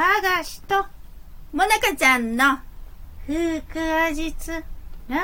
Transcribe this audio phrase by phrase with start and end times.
[0.00, 0.76] パガシと、
[1.52, 2.56] もなかちゃんの
[3.26, 4.50] 福アジツ
[5.10, 5.18] ラ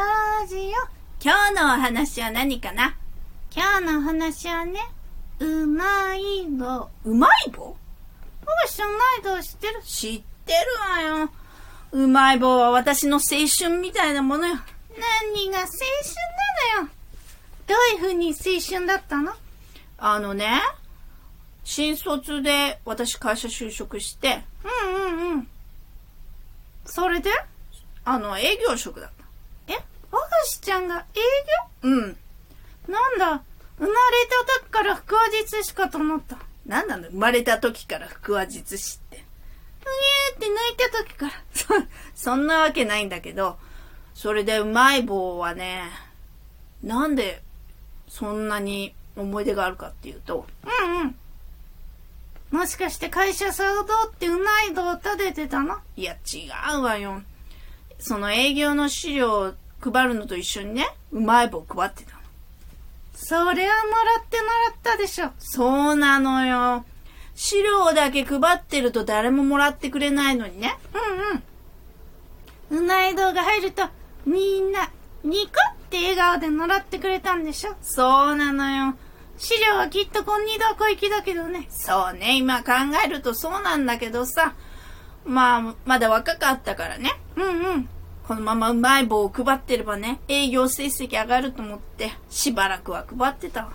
[0.47, 0.69] ジオ。
[1.19, 2.95] 今日のお話は何かな？
[3.51, 4.79] 今日の話はね、
[5.39, 6.91] うまい棒。
[7.07, 7.75] うまい棒？
[8.45, 8.93] パガシちゃんう
[9.23, 9.83] まい棒知ってる？
[9.83, 10.59] 知ってる
[10.95, 11.31] わよ。
[11.93, 14.57] うまい棒は私の青春みたいなものよ。
[15.35, 15.73] 何が青春
[16.75, 16.91] なのよ。
[17.67, 19.33] どういう風に青春だったの？
[19.97, 20.61] あのね、
[21.67, 24.45] 新卒で私会社就職して、
[24.85, 25.49] うんうんうん。
[26.85, 27.29] それで
[28.05, 29.11] あの、営業職だっ
[29.67, 29.73] え
[30.13, 31.19] パガシちゃんが営
[31.83, 31.89] た。
[31.89, 32.01] うん。
[32.03, 32.07] 業
[32.87, 33.43] なんだ。
[33.79, 33.93] 生まれ
[34.47, 36.37] た時から腹話術しかと思った。
[36.37, 39.17] うなんなの生まれた時から腹話術師って。
[39.17, 41.33] げーって泣いた時から。
[41.53, 41.67] そ、
[42.15, 43.59] そんなわけないんだけど、
[44.15, 45.83] それでうまい棒はね、
[46.85, 47.43] なんで
[48.07, 50.47] そんなに思い出があるかっていうと、
[50.85, 51.17] うんうん。
[52.67, 55.77] もしかして会社騒動ってうまい棒を立ててたの？
[55.97, 57.23] いや違うわよ。
[58.01, 62.19] その営業の資料を配るのと一緒にね、うまい棒配ってたの。
[63.15, 63.61] それはもら
[64.21, 65.31] ってもらったでしょ。
[65.39, 66.85] そうなのよ。
[67.37, 70.77] 資料だけ配ってると誰ももらってくれないのにね。
[72.69, 72.85] うんうん。
[72.85, 73.85] うまい棒が入ると、
[74.27, 74.91] みんな、
[75.23, 77.77] ニコって笑顔でもらってくれたんでしょ。
[77.81, 78.97] そうなのよ。
[79.39, 81.67] 資料はきっとこんにどこ行きだけどね。
[81.71, 82.73] そうね、今考
[83.05, 84.55] えるとそうなんだけどさ。
[85.25, 87.11] まあ、まだ若かったからね。
[87.37, 87.89] うんうん。
[88.27, 93.73] このままうまい棒を配ってればね、営業成績上がると思って、しばらくは配ってたわ。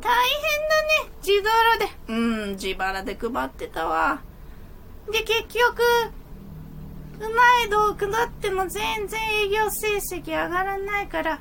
[0.00, 1.90] 大変だね、自動羅で。
[2.08, 4.20] うん、自腹で配ってたわ。
[5.10, 5.82] で、結局、
[7.18, 7.28] うま
[7.64, 11.40] い棒を配っても全然営業成績上がらないから、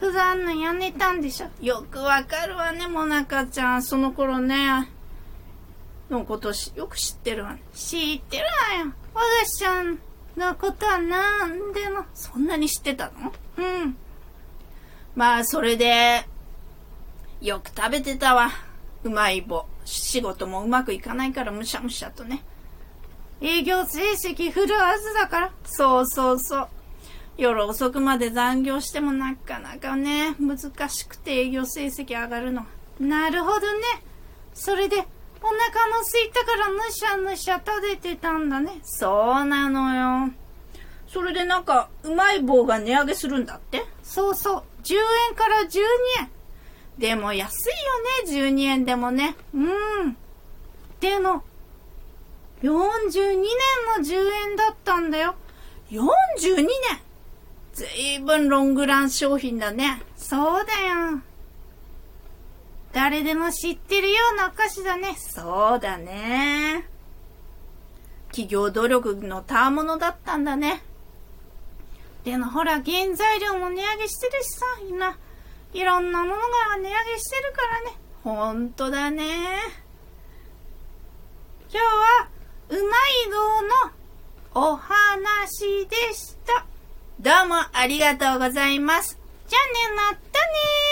[0.00, 1.48] 配んのやめたんでしょ？
[1.60, 3.82] よくわかるわね、もなかちゃん。
[3.82, 4.90] その頃ね、
[6.10, 7.62] のことしよく知ってるわね。
[7.74, 8.44] 知ってる
[8.78, 8.92] わよ。
[9.14, 9.98] 我がちゃん
[10.36, 12.04] のことはなんでも。
[12.14, 13.32] そんなに知ってたの？
[13.56, 13.96] うん。
[15.14, 16.26] まあ、それで、
[17.40, 18.50] よく食べてたわ。
[19.04, 19.64] うまい棒。
[19.84, 22.42] 仕事もうまくいかないからむしゃむしゃとね。
[23.40, 25.52] 営業成績振るはずだから。
[25.64, 26.68] そうそうそう。
[27.36, 32.64] 夜遅くまで残業してもなかなかね、難しくて営業成績上がるの。
[33.00, 33.82] なるほどね。
[34.54, 34.96] それで、
[35.42, 38.78] お腹も空いたからむしゃむしゃ食べてたんだね。
[38.82, 39.94] そうなの
[40.26, 40.32] よ。
[41.08, 43.84] それでなんか、うまい棒が値上げするんだって？
[44.02, 44.62] そうそう。
[44.84, 44.94] 10
[45.30, 45.80] 円から12
[46.20, 46.30] 円。
[46.98, 47.52] でも安
[48.26, 49.34] いよね、12円でもね。
[49.52, 50.16] うん。
[51.00, 51.42] でも、
[52.62, 53.44] 42年
[53.98, 55.34] の10円だったんだよ。
[55.90, 56.66] 42年
[57.74, 60.00] ずいぶんロングラン商品だね。
[60.16, 61.20] そうだよ。
[62.92, 65.16] 誰でも知ってるようなお菓子だね。
[65.18, 66.88] そうだね。
[68.28, 70.82] 企業努力のたわものだったんだね。
[72.22, 72.84] でもほら、原
[73.16, 75.18] 材料も値上げしてるしさ、今。
[75.72, 76.38] いろんなものが
[76.76, 77.96] 値上げしてるからね。
[78.22, 79.24] ほんとだね。
[81.68, 82.28] 今日は、
[82.68, 82.82] うまい
[84.54, 86.64] 棒のお話でした。
[87.24, 89.18] どうもありがとうございます。
[89.48, 90.83] じゃあね、またね